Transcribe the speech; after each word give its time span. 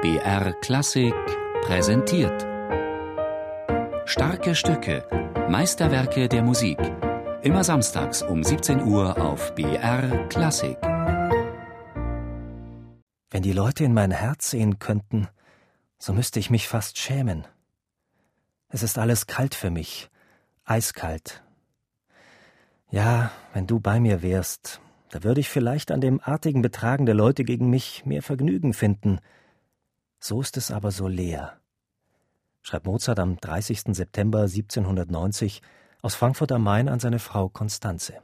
BR 0.00 0.52
Klassik 0.60 1.12
präsentiert. 1.62 2.46
Starke 4.04 4.54
Stücke, 4.54 5.04
Meisterwerke 5.50 6.28
der 6.28 6.44
Musik. 6.44 6.78
Immer 7.42 7.64
samstags 7.64 8.22
um 8.22 8.44
17 8.44 8.80
Uhr 8.80 9.20
auf 9.20 9.56
BR 9.56 10.28
Klassik. 10.28 10.78
Wenn 13.30 13.42
die 13.42 13.50
Leute 13.50 13.82
in 13.82 13.92
mein 13.92 14.12
Herz 14.12 14.50
sehen 14.50 14.78
könnten, 14.78 15.26
so 15.98 16.12
müsste 16.12 16.38
ich 16.38 16.48
mich 16.48 16.68
fast 16.68 16.96
schämen. 16.96 17.44
Es 18.68 18.84
ist 18.84 18.98
alles 18.98 19.26
kalt 19.26 19.56
für 19.56 19.70
mich, 19.70 20.10
eiskalt. 20.64 21.42
Ja, 22.92 23.32
wenn 23.52 23.66
du 23.66 23.80
bei 23.80 23.98
mir 23.98 24.22
wärst, 24.22 24.80
da 25.10 25.24
würde 25.24 25.40
ich 25.40 25.48
vielleicht 25.48 25.90
an 25.90 26.00
dem 26.00 26.20
artigen 26.22 26.62
Betragen 26.62 27.04
der 27.04 27.16
Leute 27.16 27.42
gegen 27.42 27.68
mich 27.68 28.06
mehr 28.06 28.22
Vergnügen 28.22 28.74
finden. 28.74 29.18
So 30.20 30.40
ist 30.40 30.56
es 30.56 30.70
aber 30.70 30.90
so 30.90 31.06
leer. 31.06 31.60
Schreibt 32.62 32.86
Mozart 32.86 33.20
am 33.20 33.36
30. 33.36 33.94
September 33.94 34.42
1790 34.42 35.62
aus 36.02 36.14
Frankfurt 36.14 36.52
am 36.52 36.64
Main 36.64 36.88
an 36.88 36.98
seine 37.00 37.18
Frau 37.18 37.48
Konstanze. 37.48 38.20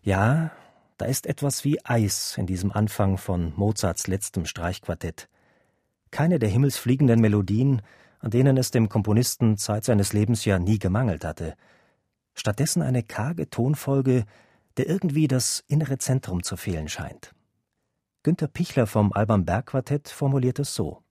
Ja, 0.00 0.52
da 0.96 1.04
ist 1.04 1.26
etwas 1.26 1.64
wie 1.64 1.84
Eis 1.84 2.38
in 2.38 2.46
diesem 2.46 2.72
Anfang 2.72 3.18
von 3.18 3.52
Mozarts 3.56 4.06
letztem 4.06 4.46
Streichquartett. 4.46 5.28
Keine 6.10 6.38
der 6.38 6.48
himmelsfliegenden 6.48 7.20
Melodien, 7.20 7.82
an 8.20 8.30
denen 8.30 8.56
es 8.56 8.70
dem 8.70 8.88
Komponisten 8.88 9.56
Zeit 9.56 9.84
seines 9.84 10.12
Lebens 10.12 10.44
ja 10.44 10.58
nie 10.58 10.78
gemangelt 10.78 11.24
hatte. 11.24 11.54
Stattdessen 12.34 12.82
eine 12.82 13.02
karge 13.02 13.50
Tonfolge, 13.50 14.24
der 14.76 14.88
irgendwie 14.88 15.28
das 15.28 15.64
innere 15.66 15.98
Zentrum 15.98 16.42
zu 16.42 16.56
fehlen 16.56 16.88
scheint. 16.88 17.34
Günter 18.22 18.48
Pichler 18.48 18.86
vom 18.86 19.12
Alban 19.12 19.44
Berg 19.44 19.66
Quartett 19.66 20.08
formuliert 20.08 20.58
es 20.58 20.74
so. 20.74 21.02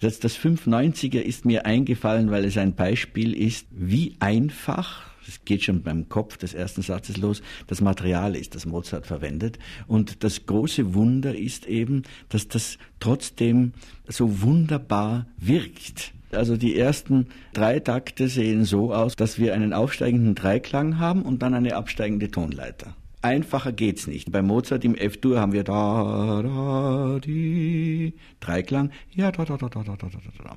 Das, 0.00 0.18
das 0.18 0.36
590er 0.38 1.20
ist 1.20 1.44
mir 1.44 1.66
eingefallen, 1.66 2.30
weil 2.30 2.44
es 2.44 2.56
ein 2.56 2.74
Beispiel 2.74 3.36
ist, 3.36 3.66
wie 3.70 4.16
einfach 4.20 5.10
es 5.30 5.44
geht 5.44 5.62
schon 5.62 5.82
beim 5.82 6.08
Kopf 6.08 6.36
des 6.38 6.54
ersten 6.54 6.82
Satzes 6.82 7.16
los, 7.16 7.42
das 7.68 7.80
Material 7.80 8.34
ist, 8.34 8.54
das 8.54 8.66
Mozart 8.66 9.06
verwendet. 9.06 9.58
Und 9.86 10.24
das 10.24 10.46
große 10.46 10.94
Wunder 10.94 11.36
ist 11.36 11.66
eben, 11.66 12.02
dass 12.28 12.48
das 12.48 12.78
trotzdem 12.98 13.72
so 14.08 14.42
wunderbar 14.42 15.26
wirkt. 15.36 16.12
Also 16.32 16.56
die 16.56 16.76
ersten 16.76 17.26
drei 17.52 17.80
Takte 17.80 18.28
sehen 18.28 18.64
so 18.64 18.94
aus, 18.94 19.16
dass 19.16 19.38
wir 19.38 19.54
einen 19.54 19.72
aufsteigenden 19.72 20.34
Dreiklang 20.34 20.98
haben 20.98 21.22
und 21.22 21.42
dann 21.42 21.54
eine 21.54 21.74
absteigende 21.74 22.30
Tonleiter. 22.30 22.94
Einfacher 23.22 23.72
geht's 23.72 24.06
nicht. 24.06 24.32
Bei 24.32 24.40
Mozart 24.40 24.84
im 24.84 24.94
F-Dur 24.94 25.40
haben 25.40 25.52
wir 25.52 25.64
da, 25.64 26.40
da, 26.42 27.18
die, 27.18 28.14
Dreiklang, 28.40 28.90
ja, 29.10 29.30
da, 29.30 29.44
da, 29.44 29.56
da, 29.58 29.68
da, 29.68 29.82
da, 29.82 29.96
da, 29.96 30.08
da, 30.08 30.44
da. 30.44 30.56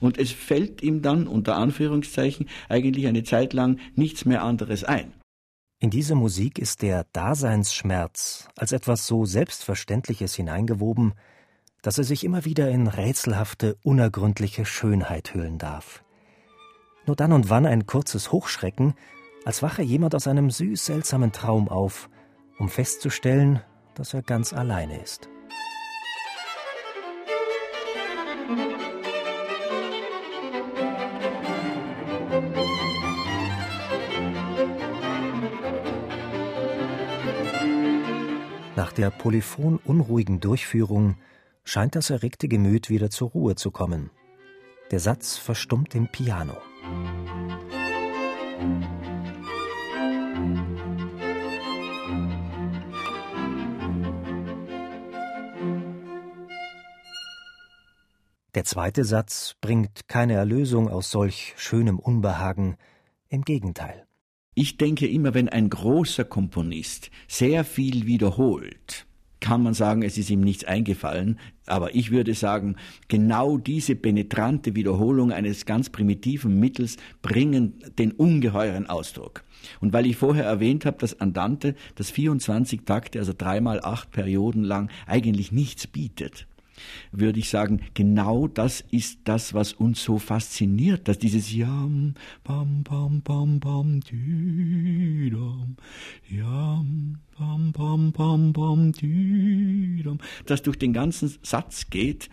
Und 0.00 0.18
es 0.18 0.32
fällt 0.32 0.82
ihm 0.82 1.02
dann, 1.02 1.28
unter 1.28 1.56
Anführungszeichen, 1.56 2.48
eigentlich 2.68 3.06
eine 3.06 3.22
Zeit 3.22 3.52
lang 3.52 3.78
nichts 3.94 4.24
mehr 4.24 4.42
anderes 4.42 4.82
ein. 4.82 5.12
In 5.78 5.90
diese 5.90 6.14
Musik 6.14 6.58
ist 6.58 6.82
der 6.82 7.06
Daseinsschmerz 7.12 8.48
als 8.56 8.72
etwas 8.72 9.06
so 9.06 9.24
Selbstverständliches 9.24 10.34
hineingewoben, 10.34 11.14
dass 11.82 11.98
er 11.98 12.04
sich 12.04 12.24
immer 12.24 12.44
wieder 12.44 12.68
in 12.70 12.86
rätselhafte, 12.86 13.76
unergründliche 13.82 14.64
Schönheit 14.64 15.34
hüllen 15.34 15.58
darf. 15.58 16.04
Nur 17.06 17.16
dann 17.16 17.32
und 17.32 17.48
wann 17.48 17.66
ein 17.66 17.86
kurzes 17.86 18.32
Hochschrecken, 18.32 18.94
als 19.44 19.62
wache 19.62 19.82
jemand 19.82 20.14
aus 20.14 20.26
einem 20.26 20.50
süß 20.50 20.84
seltsamen 20.84 21.32
Traum 21.32 21.68
auf, 21.68 22.10
um 22.58 22.68
festzustellen, 22.68 23.60
dass 23.94 24.12
er 24.12 24.22
ganz 24.22 24.52
alleine 24.52 25.00
ist. 25.00 25.28
Nach 38.76 38.92
der 38.92 39.10
polyphon 39.10 39.78
unruhigen 39.84 40.40
Durchführung 40.40 41.16
scheint 41.64 41.94
das 41.94 42.10
erregte 42.10 42.48
Gemüt 42.48 42.90
wieder 42.90 43.10
zur 43.10 43.30
Ruhe 43.30 43.54
zu 43.54 43.70
kommen. 43.70 44.10
Der 44.90 45.00
Satz 45.00 45.36
verstummt 45.36 45.94
im 45.94 46.08
Piano. 46.08 46.56
Der 58.54 58.64
zweite 58.64 59.04
Satz 59.04 59.54
bringt 59.60 60.08
keine 60.08 60.34
Erlösung 60.34 60.88
aus 60.88 61.10
solch 61.10 61.54
schönem 61.56 61.98
Unbehagen, 62.00 62.76
im 63.28 63.42
Gegenteil. 63.42 64.06
Ich 64.54 64.76
denke 64.76 65.06
immer, 65.06 65.34
wenn 65.34 65.48
ein 65.48 65.70
großer 65.70 66.24
Komponist 66.24 67.10
sehr 67.28 67.64
viel 67.64 68.06
wiederholt, 68.06 69.06
kann 69.40 69.62
man 69.62 69.74
sagen, 69.74 70.02
es 70.02 70.18
ist 70.18 70.30
ihm 70.30 70.40
nichts 70.40 70.64
eingefallen, 70.64 71.38
aber 71.66 71.94
ich 71.94 72.10
würde 72.10 72.34
sagen, 72.34 72.76
genau 73.08 73.56
diese 73.56 73.96
penetrante 73.96 74.74
Wiederholung 74.74 75.32
eines 75.32 75.66
ganz 75.66 75.88
primitiven 75.88 76.58
Mittels 76.58 76.96
bringen 77.22 77.74
den 77.98 78.12
ungeheuren 78.12 78.86
Ausdruck. 78.86 79.44
Und 79.80 79.92
weil 79.92 80.06
ich 80.06 80.16
vorher 80.16 80.44
erwähnt 80.44 80.84
habe, 80.84 80.98
dass 80.98 81.20
Andante, 81.20 81.74
das 81.94 82.10
24 82.10 82.82
Takte, 82.84 83.18
also 83.18 83.32
dreimal 83.36 83.80
acht 83.82 84.10
Perioden 84.10 84.64
lang, 84.64 84.90
eigentlich 85.06 85.52
nichts 85.52 85.86
bietet, 85.86 86.46
würde 87.12 87.38
ich 87.38 87.48
sagen, 87.48 87.80
genau 87.94 88.48
das 88.48 88.84
ist 88.90 89.20
das, 89.24 89.54
was 89.54 89.72
uns 89.72 90.02
so 90.02 90.18
fasziniert, 90.18 91.08
dass 91.08 91.18
dieses 91.18 91.52
Yam, 91.52 92.14
bam, 92.44 92.82
bam, 92.82 93.22
bam, 93.22 93.60
bam, 93.60 94.00
dam, 94.00 95.76
Yam, 96.28 97.20
bam, 97.38 97.72
bam, 97.72 98.12
bam, 98.12 98.52
bam, 98.52 98.92
dam, 98.92 100.18
das 100.46 100.62
durch 100.62 100.78
den 100.78 100.92
ganzen 100.92 101.32
Satz 101.42 101.90
geht, 101.90 102.28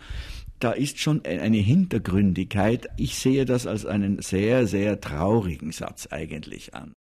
da 0.60 0.72
ist 0.72 0.98
schon 0.98 1.24
eine 1.24 1.56
Hintergründigkeit. 1.56 2.88
Ich 2.96 3.16
sehe 3.16 3.44
das 3.44 3.66
als 3.66 3.86
einen 3.86 4.20
sehr, 4.20 4.66
sehr 4.66 5.00
traurigen 5.00 5.72
Satz 5.72 6.08
eigentlich 6.10 6.74
an. 6.74 6.94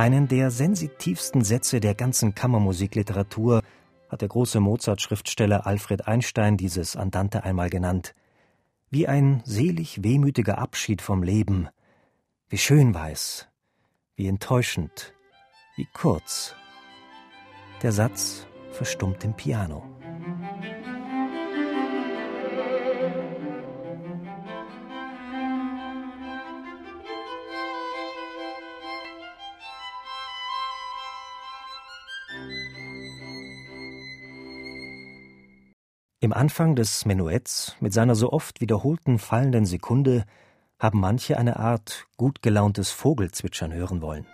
Einen 0.00 0.28
der 0.28 0.50
sensitivsten 0.50 1.44
Sätze 1.44 1.78
der 1.78 1.94
ganzen 1.94 2.34
Kammermusikliteratur 2.34 3.60
hat 4.08 4.22
der 4.22 4.28
große 4.28 4.58
Mozart-Schriftsteller 4.58 5.66
Alfred 5.66 6.08
Einstein 6.08 6.56
dieses 6.56 6.96
Andante 6.96 7.44
einmal 7.44 7.68
genannt. 7.68 8.14
Wie 8.88 9.06
ein 9.06 9.42
selig 9.44 10.02
wehmütiger 10.02 10.56
Abschied 10.56 11.02
vom 11.02 11.22
Leben. 11.22 11.68
Wie 12.48 12.56
schön 12.56 12.94
war 12.94 13.10
es. 13.10 13.48
Wie 14.16 14.26
enttäuschend. 14.26 15.12
Wie 15.76 15.86
kurz. 15.92 16.54
Der 17.82 17.92
Satz 17.92 18.46
verstummt 18.72 19.22
im 19.24 19.34
Piano. 19.34 19.99
Im 36.22 36.34
Anfang 36.34 36.76
des 36.76 37.06
Menuetts, 37.06 37.76
mit 37.80 37.94
seiner 37.94 38.14
so 38.14 38.30
oft 38.30 38.60
wiederholten 38.60 39.18
fallenden 39.18 39.64
Sekunde, 39.64 40.26
haben 40.78 41.00
manche 41.00 41.38
eine 41.38 41.58
Art 41.58 42.04
gut 42.18 42.42
gelauntes 42.42 42.90
Vogelzwitschern 42.90 43.72
hören 43.72 44.02
wollen. 44.02 44.26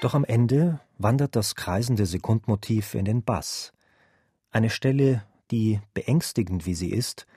Doch 0.00 0.14
am 0.14 0.24
Ende 0.24 0.80
wandert 0.98 1.36
das 1.36 1.54
kreisende 1.54 2.04
Sekundmotiv 2.04 2.94
in 2.94 3.04
den 3.04 3.22
Bass. 3.22 3.72
Eine 4.50 4.70
Stelle, 4.70 5.22
die, 5.52 5.80
beängstigend 5.94 6.66
wie 6.66 6.74
sie 6.74 6.90
ist, 6.90 7.28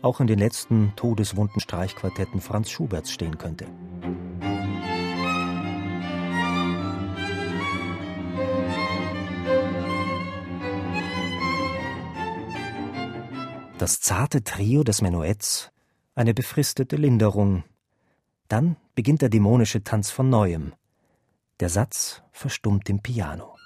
auch 0.00 0.20
in 0.20 0.26
den 0.26 0.38
letzten 0.38 0.94
todeswunden 0.96 1.60
Streichquartetten 1.60 2.40
Franz 2.40 2.70
Schuberts 2.70 3.10
stehen 3.10 3.36
könnte. 3.36 3.66
Das 13.80 14.00
zarte 14.00 14.44
Trio 14.44 14.84
des 14.84 15.00
Menuetts 15.00 15.70
eine 16.14 16.34
befristete 16.34 16.96
Linderung. 16.96 17.64
Dann 18.48 18.76
beginnt 18.94 19.22
der 19.22 19.30
dämonische 19.30 19.82
Tanz 19.82 20.10
von 20.10 20.28
neuem. 20.28 20.74
Der 21.60 21.70
Satz 21.70 22.22
verstummt 22.30 22.90
im 22.90 23.00
Piano. 23.00 23.56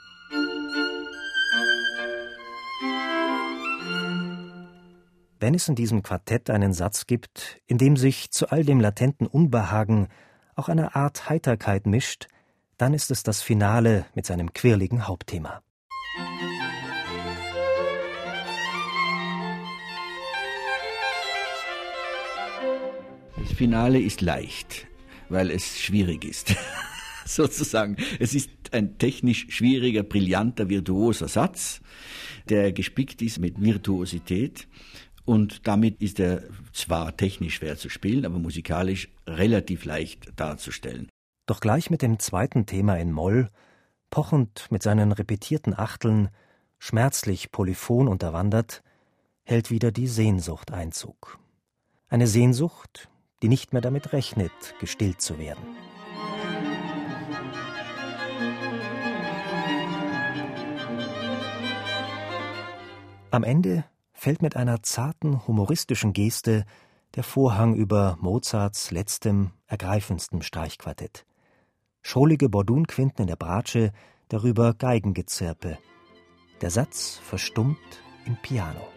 Wenn 5.40 5.54
es 5.54 5.68
in 5.68 5.74
diesem 5.74 6.04
Quartett 6.04 6.48
einen 6.48 6.72
Satz 6.72 7.06
gibt, 7.06 7.60
in 7.66 7.78
dem 7.78 7.96
sich 7.96 8.30
zu 8.30 8.50
all 8.50 8.64
dem 8.64 8.78
latenten 8.78 9.26
Unbehagen 9.26 10.06
auch 10.54 10.68
eine 10.68 10.94
Art 10.94 11.28
Heiterkeit 11.28 11.86
mischt, 11.86 12.28
dann 12.76 12.94
ist 12.94 13.10
es 13.10 13.24
das 13.24 13.42
Finale 13.42 14.06
mit 14.14 14.26
seinem 14.26 14.52
quirligen 14.52 15.08
Hauptthema. 15.08 15.60
Finale 23.54 24.00
ist 24.00 24.20
leicht, 24.20 24.86
weil 25.28 25.50
es 25.50 25.80
schwierig 25.80 26.24
ist. 26.24 26.54
Sozusagen. 27.24 27.96
Es 28.18 28.34
ist 28.34 28.50
ein 28.72 28.98
technisch 28.98 29.46
schwieriger, 29.48 30.02
brillanter, 30.02 30.68
virtuoser 30.68 31.28
Satz, 31.28 31.80
der 32.48 32.72
gespickt 32.72 33.22
ist 33.22 33.38
mit 33.38 33.62
Virtuosität. 33.62 34.68
Und 35.24 35.66
damit 35.66 36.02
ist 36.02 36.20
er 36.20 36.42
zwar 36.72 37.16
technisch 37.16 37.54
schwer 37.54 37.78
zu 37.78 37.88
spielen, 37.88 38.26
aber 38.26 38.38
musikalisch 38.38 39.08
relativ 39.26 39.84
leicht 39.84 40.32
darzustellen. 40.36 41.08
Doch 41.46 41.60
gleich 41.60 41.90
mit 41.90 42.02
dem 42.02 42.18
zweiten 42.18 42.66
Thema 42.66 42.96
in 42.96 43.12
Moll, 43.12 43.50
pochend 44.10 44.66
mit 44.70 44.82
seinen 44.82 45.12
repetierten 45.12 45.78
Achteln, 45.78 46.28
schmerzlich 46.78 47.52
polyphon 47.52 48.08
unterwandert, 48.08 48.82
hält 49.44 49.70
wieder 49.70 49.92
die 49.92 50.08
Sehnsucht 50.08 50.72
Einzug. 50.72 51.38
Eine 52.08 52.26
Sehnsucht, 52.26 53.08
die 53.42 53.48
nicht 53.48 53.72
mehr 53.72 53.82
damit 53.82 54.12
rechnet, 54.12 54.52
gestillt 54.80 55.20
zu 55.20 55.38
werden. 55.38 55.64
Am 63.30 63.42
Ende 63.42 63.84
fällt 64.12 64.42
mit 64.42 64.56
einer 64.56 64.82
zarten, 64.82 65.46
humoristischen 65.46 66.12
Geste 66.12 66.64
der 67.16 67.24
Vorhang 67.24 67.74
über 67.74 68.16
Mozarts 68.20 68.90
letztem, 68.90 69.50
ergreifendsten 69.66 70.42
Streichquartett. 70.42 71.26
Schrullige 72.02 72.48
Bordunquinten 72.48 73.22
in 73.22 73.26
der 73.26 73.36
Bratsche, 73.36 73.92
darüber 74.28 74.74
Geigengezirpe. 74.74 75.78
Der 76.60 76.70
Satz 76.70 77.18
verstummt 77.22 77.78
im 78.26 78.36
Piano. 78.36 78.93